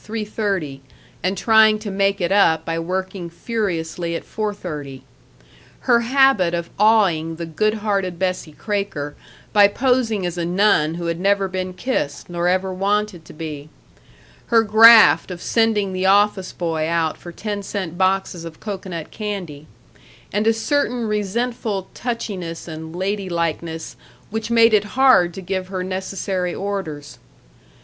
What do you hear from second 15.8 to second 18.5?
the office boy out for ten cent boxes